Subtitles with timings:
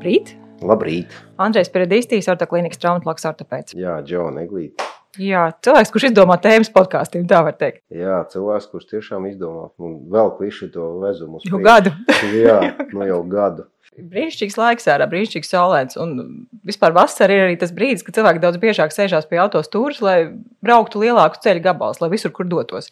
[0.00, 0.30] Labrīt!
[0.64, 1.12] Labrīt!
[1.44, 3.74] Andrejs Peredīstīs, ortoklīnikas traumatologs ortopēds.
[3.76, 4.86] Jā, Džona Eglīte.
[5.20, 7.82] Jā, cilvēks, kurš izdomā tēmas podkāstiem, tā var teikt.
[7.92, 11.42] Jā, cilvēks, kurš tiešām izdomā un vēl kliši to vezumu.
[11.44, 11.92] Jau gadu.
[12.46, 12.56] Jā,
[12.94, 13.66] nu jau gadu.
[14.00, 16.00] Brīnišķīgs laiks ārā, brīnišķīgs saulēns.
[16.00, 16.16] Un
[16.64, 20.16] vispār vasarā ir arī tas brīdis, kad cilvēki daudz biežāk sēžās pie autostūras, lai
[20.64, 22.88] brauktu lielāku ceļu gabalus, lai visur, kur dotos.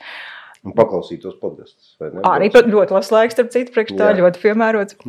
[0.60, 1.96] Un paklausītos podkastus.
[2.28, 4.20] Arī ļoti labs laiks, starp citu, priekš tā Jā.
[4.20, 5.00] ļoti piemērots.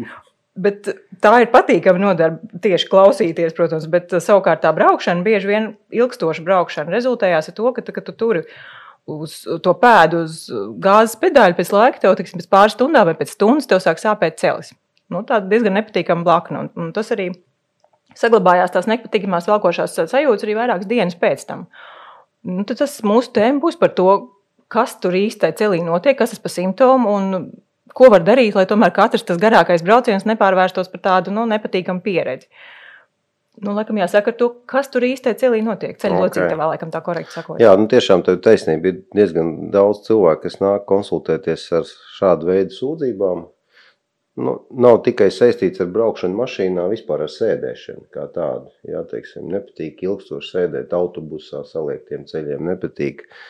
[0.59, 0.90] Bet
[1.23, 6.44] tā ir patīkami nodarbe tieši klausīties, protams, bet uh, savukārt tā braukšana, bieži vien ilgstoša
[6.44, 8.44] braukšana, rezultējās ar to, ka, ka tu turi
[9.09, 10.41] uz to pēdu uz
[10.84, 14.41] gāzes pedāļa pēc laika, tev tiksim, pēc pāris stundām vai pēc stundas tev sāk sāpēt
[14.41, 14.73] celis.
[15.09, 16.66] Nu, tā diezgan nepatīkama blakna.
[16.66, 17.31] Un, un tas arī
[18.17, 21.66] saglabājās tās nepatīkamās velkošās sajūtas arī vairākas dienas pēc tam.
[22.45, 24.12] Nu, tas mūsu tēma būs par to,
[24.70, 27.50] kas tur īstai celī notiek, kas tas par simptomu un
[27.95, 32.50] ko var darīt, lai tomēr katrs tas garākais brauciens nepārvērstos par tādu nu, nepatīkamu pieredzi.
[33.59, 35.98] Nu, laikam jāsaka, to, kas tur īstenībā ceļā notiek.
[36.00, 36.26] Ceļā okay.
[36.28, 37.59] locītavā, laikam tā korekti sakot.
[37.59, 38.94] Jā, nu tiešām tev taisnība.
[38.94, 43.44] Ir diezgan daudz cilvēku, kas nāk konsultēties ar šādu veidu sūdzībām.
[44.40, 48.72] Nu, nav tikai saistīts ar braukšanu mašīnā, vispār ar sēdēšanu kā tādu.
[48.88, 53.42] Jā, teiksim, nepatīk ilgstoši sēdēt autobusā, saliektiem ceļiem, nepatīk uh,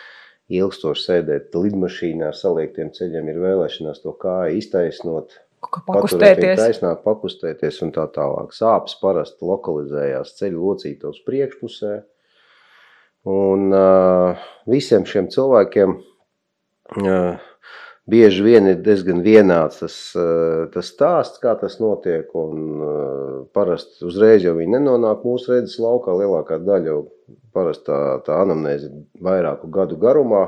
[0.49, 5.35] ilgstoši sēdēt lidmašīnā saliektiem ceļiem, ir vēlēšanās to kāju iztaisnot.
[5.59, 6.55] Pakustēties.
[6.59, 8.53] Taisnāk, pakustēties un tā tālāk.
[8.55, 11.97] Sāpes parasti lokalizējās ceļu locītos priekšpusē.
[13.29, 17.48] Un uh, visiem šiem cilvēkiem uh,
[18.09, 22.29] bieži vien ir diezgan vienāds tas, eh, tas stāsts, kā tas notiek.
[22.35, 26.15] Un, eh, parasti uzreiz jau viņi nenonāk mūsu redzes laukā.
[26.21, 27.01] Lielākā daļa jau
[27.53, 30.47] parasti tā, tā anamnēze ir vairāku gadu garumā.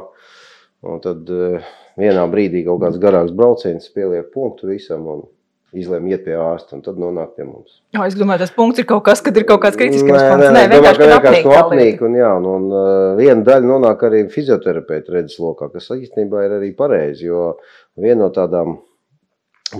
[0.84, 1.62] Un tad eh,
[1.98, 5.08] vienā brīdī kaut kāds garāks brauciens pieliek punktu visam.
[5.08, 5.28] Un,
[5.72, 7.80] izlēma iet pie ārsta un tad nonāk pie mums.
[7.96, 10.24] Jā, es domāju, tas punkts ir kaut kas, kad ir kaut kāds kritisks punkts.
[10.28, 12.08] Nē, nē, nē vienkārši, vienkārši no apnīka.
[12.08, 12.86] Un, jā, un, un uh,
[13.20, 17.54] viena daļa nonāk arī fizioterapeita redzes lokā, kas īstenībā ir arī pareizi, jo
[18.00, 18.80] viena no tādām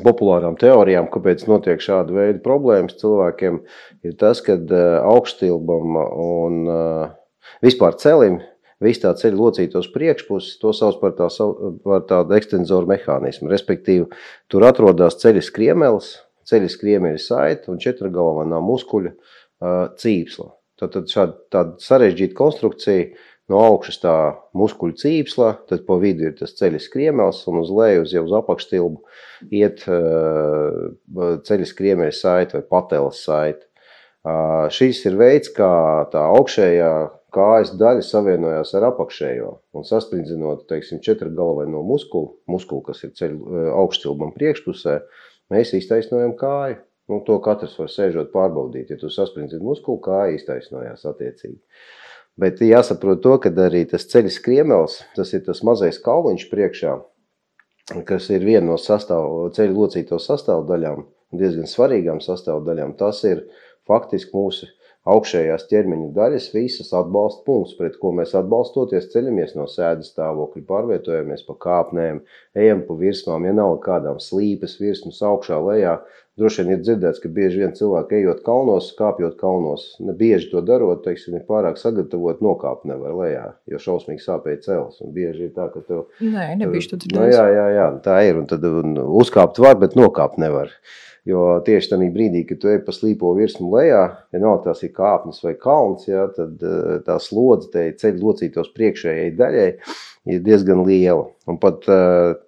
[0.06, 3.60] populārām teorijām, kāpēc notiek šāda veida problēmas cilvēkiem,
[4.08, 7.12] ir tas, ka uh, augstilbam un uh,
[7.66, 8.40] vispār celim
[8.82, 11.30] visu tā ceļa locītos priekšpuses, to sauc par, tā,
[11.86, 13.50] par tādu ekstenzoru mehānismu.
[13.52, 14.10] Respektīvi,
[14.52, 16.16] tur atrodas ceļa skriemelis,
[16.50, 20.50] ceļa skriemeļa saita un četrgalvenā muskuļa uh, cīpsla.
[20.82, 23.12] Tad, tad šāda tāda sarežģīta konstrukcija
[23.52, 24.16] no augšas tā
[24.58, 29.52] muskuļu cīpsla, tad pa vidu ir tas ceļa skriemelis un uz leju uz, uz apakštilbu
[29.60, 33.68] iet uh, ceļa skriemeļa saita vai pateles saita.
[34.22, 35.72] Uh, šis ir veids, kā
[36.14, 36.92] tā augšējā
[37.36, 43.66] kājas daļa savienojās ar apakšējo un sasprindzinot, teiksim, četrgalvaino muskulu, muskulu, kas ir ceļu e,
[43.82, 44.98] augštilbam priekšpusē,
[45.54, 46.82] mēs iztaisnojam kāju.
[47.12, 48.92] Nu, to katrs var sēžot pārbaudīt.
[48.94, 51.58] Ja tu sasprindzini muskulu, kāja iztaisnojās attiecīgi.
[52.40, 56.94] Bet jāsaprot to, ka arī tas ceļa skriemels, tas ir tas mazais kauliņš priekšā,
[58.08, 61.04] kas ir viena no sastāv, ceļa locīto sastāvdaļām,
[61.36, 62.96] diezgan svarīgām sastāvdaļām.
[63.02, 63.44] Tas ir
[63.90, 64.72] faktiski mūsu
[65.10, 71.46] augšējās ķermeņa daļas visas atbalsta punkts, pret ko mēs atbalstoties ceļamies no sēdes stāvokļa, pārvietojamies
[71.48, 72.22] pa kāpnēm,
[72.58, 75.98] ejam pa virsmām, ja nav kādām slīpes virsmas augšā, lejā.
[76.40, 80.62] Droši vien ir dzirdēts, ka bieži vien cilvēki ejot kalnos, kāpjot kalnos, ne bieži to
[80.64, 85.02] darot, teiksim, ir pārāk sagatavot, nokāpt nevar lejā, jo šausmīgi sāpēja cels.
[85.04, 86.06] Un bieži ir tā, ka tev...
[86.24, 87.20] Nē, nebija to dzirdējis.
[87.20, 90.72] Nu, jā, jā, jā, tā ir, un tad un uzkāpt var, bet nokāpt nevar.
[91.28, 95.44] Jo tieši tajā brīdī, kad tu ej pa slīpo virsmu lejā, vienalga tās ir kāpnes
[95.44, 99.68] vai kalns, ja, tad eh, tā slodze te ceļa locītos priekšējai daļai
[100.32, 101.28] ir diezgan liela.
[101.52, 102.40] Un pat uh,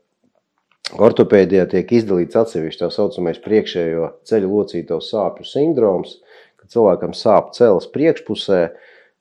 [0.92, 6.18] ortopēdijā tiek izdalīts atsevišķi tā saucamais priekšējo ceļa locīto sāpju sindroms,
[6.60, 8.64] kad cilvēkam sāp celas priekšpusē,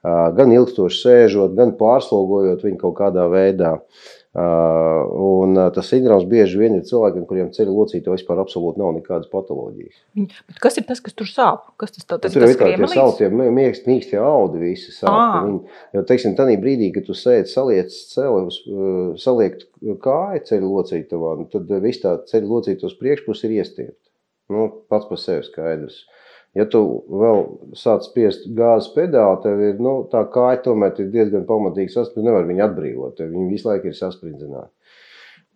[0.02, 3.76] gan ilgstoši sēžot, gan pārslogojot viņu kaut kādā veidā.
[3.78, 8.94] Uh, un uh, tas sindroms bieži vien ir cilvēkiem, kuriem ceļu locīta vispār absolūti nav
[8.96, 9.98] nekādas patoloģijas.
[10.16, 11.66] Bet kas ir tas, kas tur sāp?
[11.80, 15.12] Kas tas, tā, tas, tur ir tā, tie saucamie mīkst, mīkstie audi visi sāp.
[15.12, 15.42] Ah.
[15.44, 15.60] Viņi,
[15.98, 19.68] jo, teiksim, tanī brīdī, kad tu sēdi saliec celi, uh, saliekt
[20.06, 24.00] kāju ceļu locītavā, nu, tad viss tā ceļu locītos priekšpus ir iestiepta.
[24.52, 26.00] Nu, pats par sevi skaidrs.
[26.00, 26.22] Uh,
[26.58, 27.46] Ja tu vēl
[27.80, 32.18] sāc spiest gāzes pedāli, tev ir nu, tā kāja tomēr ir diezgan pamatīgi sasprindzināt.
[32.18, 34.68] Tu nevari viņu atbrīvot, viņi visu laiku ir sasprindzināt.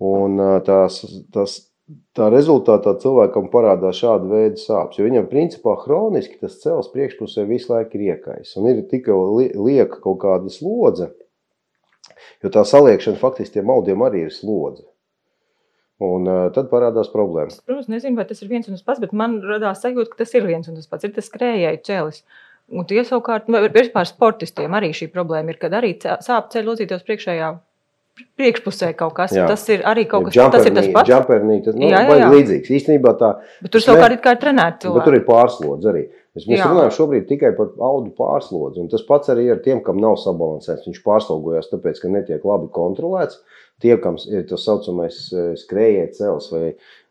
[0.06, 1.02] Un tās,
[1.36, 1.58] tas,
[2.16, 8.00] tā rezultātā cilvēkam parādās šāda veida sāpes, viņam principā hroniski tas cels priekšpusē visu laiku
[8.00, 8.56] ir iekais.
[8.56, 9.16] Un ir tikai
[9.52, 11.12] lieka kaut kāda slodze,
[12.40, 14.88] jo tā saliekšana faktiski tiem audiem arī ir slodze.
[16.04, 17.62] Un uh, tad parādās problēmas.
[17.64, 20.34] Protams, nezinu, vai tas ir viens un tas pats, bet man radās sajūta, ka tas
[20.36, 21.06] ir viens un tas pats.
[21.08, 22.20] Ir tas skrējēju celis.
[22.68, 27.54] Un tie savukārt, vispār sportistiem arī šī problēma ir, kad arī sāp ceļu locītos priekšējā
[28.36, 29.34] priekšpusē kaut kas.
[29.36, 29.46] Jā.
[29.48, 31.12] Tas ir arī kaut kas tāds, tas ir tas pats.
[31.12, 32.30] Jumperni, tas nu, jā, jā, jā.
[32.32, 32.72] līdzīgs.
[32.78, 33.32] Īstenībā tā.
[33.64, 34.92] Bet tur savukārt ir trenēti.
[34.96, 36.06] Bet tur ir pārslodze arī.
[36.36, 38.82] Mēs, mēs runājam šobrīd tikai par audu pārslodzi.
[38.82, 40.84] Un tas pats arī ar tiem, kam nav sabalansēts.
[40.84, 43.40] Viņš pārslogojās tāpēc, ka netiek labi kontrolēts.
[43.80, 46.66] Tie, kam ir tas saucamais eh, skrējēji cels vai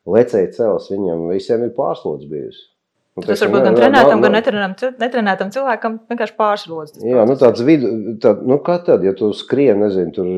[0.05, 2.67] lecēji cels, viņiem visiem ir pārslodze bijusi.
[3.15, 6.97] Un, tas varbūt gan trenētam, gan netrenētam, netrenētam cilvēkam vienkārši pārslodz.
[6.99, 10.31] Jā, nu tāds vidu, tā, nu kā tad, ja tu skrien, nezinu, tur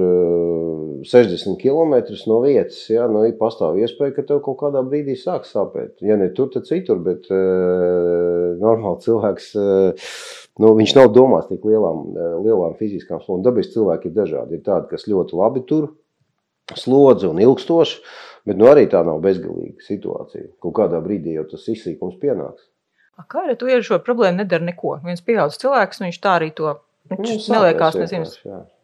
[1.12, 1.96] 60 km
[2.30, 5.98] no vietas, jā, nu ir pastāv iespēja, ka tev kaut kādā brīdī sāks sāpēt.
[6.06, 10.16] Ja ne tur, tad citur, bet uh, normāli cilvēks, uh,
[10.64, 13.46] nu viņš nav domāts tik lielām, uh, lielām fiziskām slodām.
[13.50, 14.60] Dabiski cilvēki ir dažādi.
[14.60, 15.92] Ir tādi, kas ļoti labi tur
[16.76, 18.02] slodzi un ilgstoši,
[18.48, 20.54] Bet nu, arī tā nav bezgalīga situācija.
[20.64, 22.64] Kaut kādā brīdī jau tas izsīkums pienāks.
[23.20, 24.94] A, kā arī tu ar šo problēmu nedara neko?
[25.04, 26.78] Viens pieaugušs cilvēks, viņš tā arī to
[27.12, 27.98] nu, neliekās.
[28.00, 28.30] Nezinu,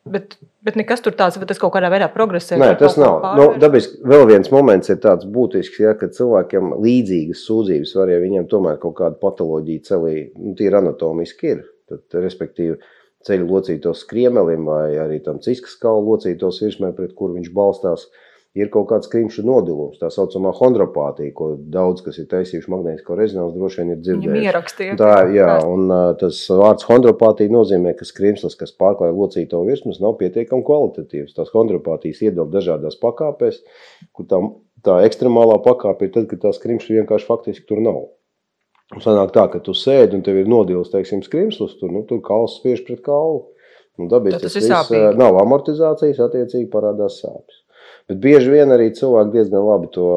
[0.05, 2.57] bet, bet nekas tur tāds, bet tas kaut kādā veidā progresē.
[2.61, 3.23] Nē, tas nav.
[3.39, 8.23] Nu, dabiski, vēl viens moments ir tāds būtisks, ja, ka cilvēkiem līdzīgas sūdzības var, ja
[8.23, 11.63] viņiem tomēr kaut kāda patoloģija celī, nu, tīri anatomiski ir.
[11.91, 12.77] Tad, respektīvi,
[13.27, 18.07] ceļu locītos skriemelim vai arī tam ciskas kaulu locītos virsmē, pret kur viņš balstās.
[18.07, 23.17] Uh, ir kaut kāds krimšu nodilums, tā saucamā chondropātija, ko daudz, kas ir taisījuši magnētisko
[23.17, 24.89] rezonanci, droši vien ir dzirdējuši.
[24.99, 30.65] Tā, jā, un tas vārds chondropātija nozīmē, ka skrimslis, kas pārklāja locīto virsmas, nav pietiekami
[30.67, 31.33] kvalitatīvs.
[31.37, 33.63] Tās chondropātijas iedala dažādās pakāpēs,
[34.13, 34.41] kur tā,
[34.85, 38.03] tā ekstremālā pakāpe ir tad, kad tās skrimšļi vienkārši faktiski tur nav.
[38.93, 42.21] Un sanāk tā, ka tu sēdi un tev ir nodils, teiksim, skrimslis, tur, nu, tur
[42.21, 43.47] kauls spiež pret kaulu.
[43.97, 47.62] Un dabiski tas, tas viss nav amortizācijas, attiecīgi parādās sāpes.
[48.11, 50.07] Bet bieži vien arī cilvēki diezgan labi to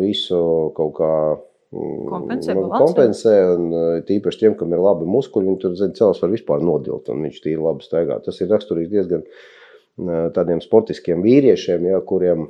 [0.00, 0.38] visu
[0.76, 2.56] kaut kā mm, kompensē.
[2.58, 6.32] Nu, kompensē un eh, tīpaši tiem, kam ir labi muskuļi, viņi tur zina, cels var
[6.34, 8.18] vispār nodilt un viņš tīri labi staigā.
[8.24, 12.48] Tas ir raksturīgs diezgan eh, tādiem sportiskiem vīriešiem, ja, kuriem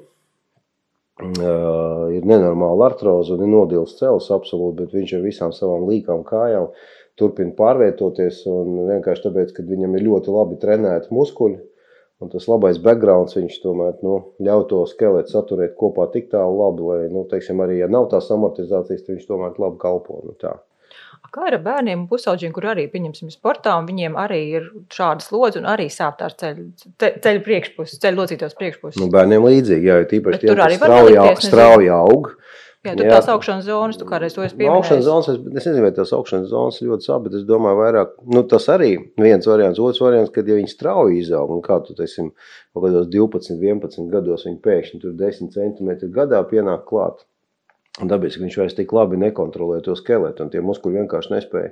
[1.20, 6.24] uh, ir nenormāla artroza un ir nodils cels absolūti, bet viņš ar visām savām līkām
[6.26, 6.70] kājām
[7.20, 11.60] turpina pārvietoties un vienkārši tāpēc, ka viņam ir ļoti labi trenēti muskuļi,
[12.22, 16.84] Un tas labais backgrounds, viņš tomēr nu, ļauj to skeletu saturēt kopā tik tālu labi,
[16.86, 20.20] lai, nu, teiksim, arī, ja nav tās amortizācijas, tad viņš tomēr labi kalpo.
[20.22, 20.60] Nu, tā.
[21.32, 25.56] Kā ar bērniem un pusauģiem, kur arī, pieņemsim, sportā, un viņiem arī ir šādas lodes
[25.62, 26.66] un arī sāp tās ceļu,
[27.00, 29.00] ceļu priekšpuses, ceļu locītos priekšpuses?
[29.00, 31.16] Nu, bērniem līdzīgi, jā, jo tīpaši tiem, kas strauji,
[31.46, 32.28] strauji aug.
[32.82, 33.12] Jā, tur jā.
[33.14, 34.80] tās augšanas zonas, tu kādreiz to esi pieminējis.
[34.80, 38.16] Augšanas zonas, es, es nezinu, vai tās augšanas zonas ļoti sāp, bet es domāju vairāk,
[38.34, 38.88] nu tas arī
[39.22, 42.32] viens variants, otrs variants, kad ja viņi strauji izaug, un kā tu, teiksim,
[42.74, 47.22] kaut kādos 12, 11 gados viņi pēkšņi tur 10 centimetri gadā pienāk klāt.
[48.02, 51.70] Un dabiski viņš vairs tik labi nekontrolē to skeletu, un tie muskuļi vienkārši nespēja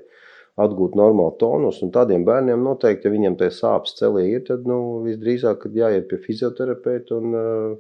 [0.63, 1.83] atgūt normālu tonus.
[1.83, 6.21] Un tādiem bērniem noteikti, ja viņiem tie sāpes celī ir, tad nu, visdrīzāk jāiet pie
[6.23, 7.79] fizioterapeita un uh,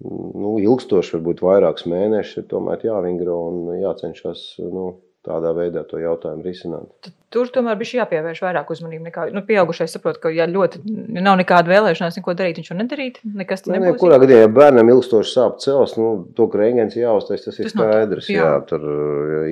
[0.00, 4.92] nu, ilgstoši, varbūt vairākus mēnešus, ir tomēr jāvingro un jācenšas nu,
[5.26, 7.10] tādā veidā to jautājumu risināt.
[7.30, 9.92] Tur tomēr bija jāpievērš vairāk uzmanību nekā nu, pieaugušais.
[9.92, 10.80] Saprot, ka, ja ļoti
[11.14, 13.20] ja nav nekāda vēlēšanās, neko darīt, viņš jau nedarīt.
[13.42, 14.00] Nekas tur nu, nebūs.
[14.00, 17.76] Kurā gadījumā, ja bērnam ilgstoši sāp cels, nu, to, ka rēngens jāuztais, tas ir tas
[17.76, 18.32] skaidrs.
[18.32, 18.48] Jā.
[18.48, 18.88] jā, tur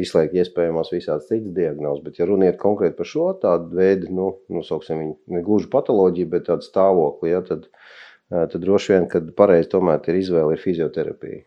[0.00, 5.05] izslēgt iespējamās visādas citas diagnozes, bet ja runiet konkrēti par šo tādu veidu, nu, nosauksim
[5.05, 7.99] viņu ne gluži patoloģiju, bet tādu stāvokli, ja, tad, uh,
[8.29, 11.45] tad droši vien, kad pareizi tomēr ir izvēle, ir fizioterapija.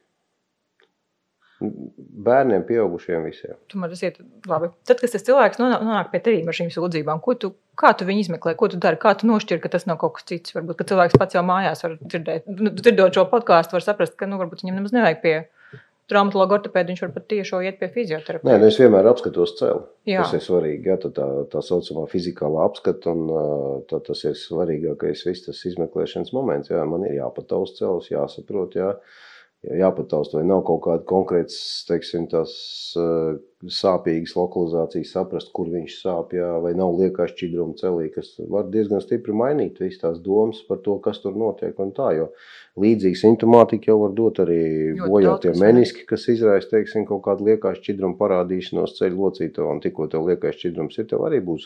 [1.62, 3.54] Bērniem, pieaugušiem visiem.
[3.70, 4.16] Tomēr tas ir
[4.50, 4.72] labi.
[4.88, 8.26] Tad, kad tas cilvēks nonāk pie tevis ar šīm sūdzībām, ko tu, kā tu viņu
[8.26, 10.56] izmeklē, ko tu dari, kā tu nošķiri, ka tas nav kaut kas cits.
[10.58, 14.42] Varbūt, cilvēks pats jau mājās var dzirdēt, nu, dzirdot šo podkāstu, var saprast, ka nu,
[14.42, 15.36] varbūt viņam nemaz nevajag pie
[16.12, 18.48] traumatologu ortopēdu, viņš var pat tiešo iet pie fizioterapeita.
[18.50, 19.86] Nē, nu es vienmēr apskatos celu.
[20.10, 20.26] Jā.
[20.26, 20.92] Tas ir svarīgi.
[20.92, 21.12] Jā, tā,
[21.52, 26.74] tā, saucamā fizikālā apskata, un tā, tas ir svarīgākais viss tas izmeklēšanas moments.
[26.74, 28.92] Jā, man ir jāpataust celus, jāsaprot, jā,
[29.82, 31.58] jāpataust, vai nav kaut kāda konkrēts,
[31.90, 32.54] teiksim, tās
[33.70, 39.04] sāpīgas lokalizācijas, saprast, kur viņš sāp, jā, vai nav liekā šķidruma celī, kas var diezgan
[39.04, 42.32] stipri mainīt visas tās domas par to, kas tur notiek un tā, jo
[42.80, 48.16] Līdzīga simptomātika jau var dot arī bojātie meniski, kas izraisa teiksim, kaut kādu liekās šķidrumu
[48.16, 51.66] parādīšanos ceļu locīto, un tikko tev liekais šķidrums ir, tev arī būs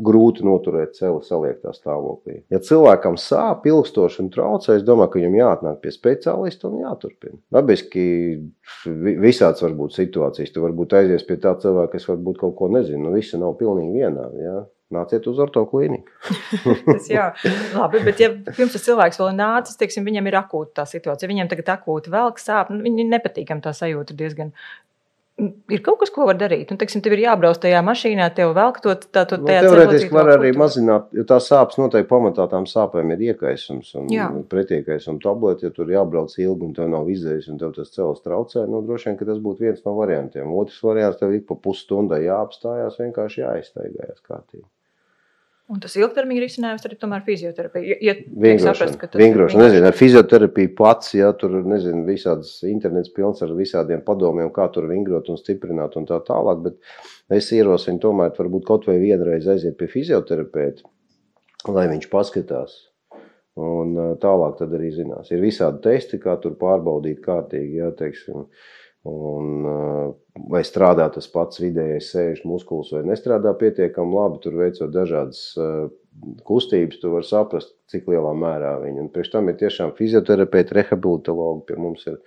[0.00, 2.38] grūti noturēt celi saliektā stāvoklī.
[2.52, 7.36] Ja cilvēkam sāp ilgstoši un traucē, es domāju, ka viņam jāatnāk pie speciālista un jāturpina.
[7.52, 8.06] Dabiski
[9.26, 10.54] visāds var būt situācijas.
[10.56, 13.04] Tu varbūt aizies pie tā cilvēka, kas varbūt kaut ko nezina.
[13.06, 14.42] Nu, visi nav pilnīgi vienādi.
[14.44, 14.64] Ja?
[14.94, 16.12] Nāciet uz orto klīniku.
[16.86, 17.30] tas, jā,
[17.74, 21.30] labi, bet ja pirms tas cilvēks vēl ir nācis, teiksim, viņam ir akūta tā situācija,
[21.30, 24.52] viņam tagad akūti velk sāp, nu, viņi nepatīkam tā sajūta diezgan
[25.36, 26.70] ir kaut kas, ko var darīt.
[26.72, 30.52] Nu, teiksim, tev ir jābrauc tajā mašīnā, tev velk to tādu nu, teorētiski var arī
[30.56, 34.30] mazināt, jo tās sāpes noteikti pamatā tām sāpēm ir iekaisums un Jā.
[34.52, 38.64] pretiekaisuma tableti, ja tur jābrauc ilgi un tev nav izdevies un tev tas cels traucē,
[38.70, 40.56] nu droši vien, ka tas būtu viens no variantiem.
[40.62, 44.64] Otrs variants tev ik pa pusstundai jāapstājās, vienkārši jāiztaigājas kārtīgi.
[45.66, 47.96] Un tas ilgtermiņa risinājums arī tomēr fizioterapija.
[48.04, 48.12] Ja,
[48.44, 49.08] Vingrošana.
[49.18, 49.64] Vingrošana.
[49.64, 54.86] Nezinu, ar fizioterapiju pats, ja tur, nezinu, visādas internets pilns ar visādiem padomiem, kā tur
[54.86, 59.74] vingrot un stiprināt un tā tālāk, bet es ierosinu tomēr varbūt kaut vai vienreiz aiziet
[59.80, 60.86] pie fizioterapeita,
[61.74, 62.78] lai viņš paskatās.
[63.58, 65.32] Un tālāk tad arī zinās.
[65.32, 68.74] Ir visādi testi, kā tur pārbaudīt kārtīgi, ja, teiksim, uh,
[69.06, 74.90] Un, eh, vai strādā tas pats vidējais sēž muskulis vai nestrādā pietiekami labi, tur veicot
[74.94, 75.86] dažādas eh,
[76.48, 79.04] kustības, tu vari saprast, cik lielā mērā viņi.
[79.04, 82.20] Un priekš tam ir tiešām fizioterapeiti, rehabilitologi pie mums ir.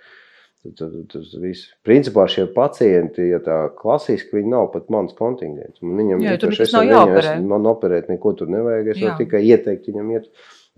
[0.76, 1.70] Tas viss.
[1.88, 5.80] Principā šie pacienti, ja tā klasiski, viņi nav pat mans kontingents.
[5.80, 7.30] Viņam Jā, tur tas nav jāoperē.
[7.48, 10.28] Man operēt neko tur nevajag, es varu tikai ieteikt viņam iet.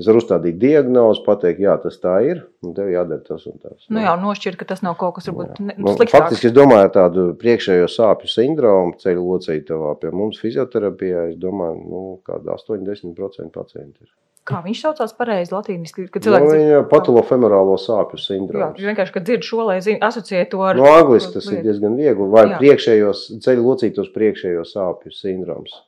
[0.00, 3.84] Es varu uzstādīt diagnozi, pateikt, jā, tas tā ir, un tev jādara tas un tas.
[3.92, 6.14] Nu jā, nošķirt, ka tas nav kaut kas varbūt ne, nu, sliktāks.
[6.14, 12.02] Faktiski es domāju tādu priekšējo sāpju sindromu ceļu locītavā pie mums fizioterapijā, es domāju, nu,
[12.24, 14.10] kāda 80% pacienti ir.
[14.48, 16.08] Kā viņš saucās pareizi latīniski?
[16.10, 18.80] Kad cilvēks nu, viņa patolofemorālo sāpju sindroms.
[18.80, 20.80] Jā, vienkārši, kad dzird šo, lai zin, asociē to ar...
[20.80, 22.58] No angliski tas ir diezgan viegli, vai jā.
[22.64, 25.82] priekšējos, ceļu locītos priekšējo sāpju sindroms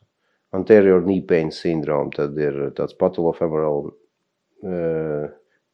[0.54, 5.28] anterior knee pain syndrome, tad ir tāds patolofemoral uh,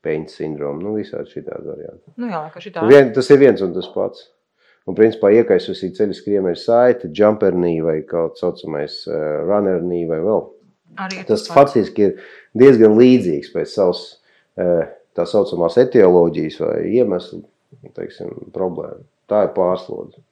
[0.04, 2.14] pain syndrome, nu visādi šitādi varianti.
[2.20, 2.92] Nu jā, ka šitādi.
[2.92, 4.28] Vien, tas ir viens un tas pats.
[4.88, 10.22] Un principā iekaisusī ceļu skriemeļa saite, jumper knee vai kaut saucamais uh, runner knee vai
[10.24, 10.48] vēl.
[11.00, 12.16] Arī tas faktiski ir
[12.58, 14.00] diezgan līdzīgs pēc savas
[14.58, 17.44] uh, tā saucamās etioloģijas vai iemeslu,
[17.94, 19.04] teiksim, problēmu.
[19.30, 20.24] Tā ir pārslodze.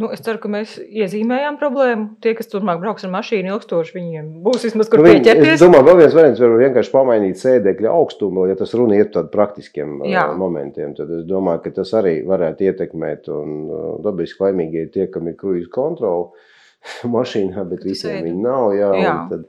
[0.00, 2.06] Nu, es ceru, ka mēs iezīmējām problēmu.
[2.24, 5.54] Tie, kas turpmāk brauks ar mašīnu ilgstoši, viņiem būs vismaz kur nu, pieķerties.
[5.54, 9.32] Es domāju, vēl viens variants var vienkārši pamainīt sēdekļa augstumu, ja tas runa ir tādiem
[9.32, 10.26] praktiskiem Jā.
[10.38, 10.94] momentiem.
[10.98, 13.30] Tad es domāju, ka tas arī varētu ietekmēt.
[13.32, 13.56] Un
[14.04, 16.32] dabiski laimīgi ir tie, kam ir kruīzu kontrole
[17.16, 18.70] mašīnā, bet visiem viņi nav.
[18.76, 19.18] Jā, jā.
[19.32, 19.46] Tad,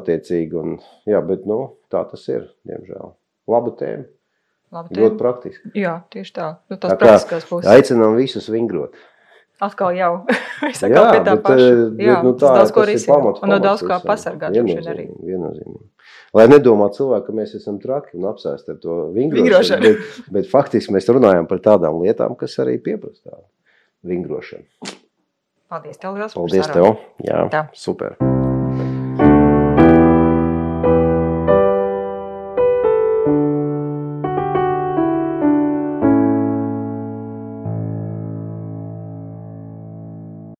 [0.00, 3.12] attiecīgi, un, jā, bet nu, tā tas ir, diemžēl.
[3.50, 4.08] Laba tēma.
[4.74, 5.70] Labi, ļoti praktiski.
[5.78, 6.48] Jā, tieši tā.
[6.70, 7.14] Nu, tā kā
[7.70, 8.96] aicinām visus vingrot.
[9.60, 10.10] Atkal jau
[10.70, 11.66] es atkal jā, pie tā bet, paša.
[11.66, 13.40] Eh, jā, nu tā, daudz ko risināt.
[13.40, 14.52] Un no daudz kā pasargāt.
[14.52, 15.16] Viennozīmīgi.
[15.30, 15.84] viennozīmīgi.
[16.36, 19.80] Lai nedomā cilvēki, ka mēs esam traki un apsēsti ar to vingrošanu.
[19.88, 23.40] bet, bet faktiski mēs runājam par tādām lietām, kas arī pieprasa
[24.04, 24.92] vingrošanu.
[25.72, 26.36] Paldies tev liels.
[26.36, 26.92] Paldies tev.
[27.24, 27.68] Jā, tā.
[27.74, 28.18] super.